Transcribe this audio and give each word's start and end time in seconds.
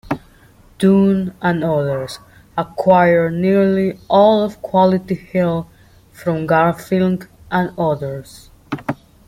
Dunn 0.79 1.35
and 1.43 1.63
others, 1.63 2.17
acquired 2.57 3.35
nearly 3.35 3.99
all 4.07 4.41
of 4.41 4.59
Quality 4.63 5.13
Hill 5.13 5.67
from 6.11 6.47
Garfinkle 6.47 7.27
and 7.51 7.71
others. 7.77 8.49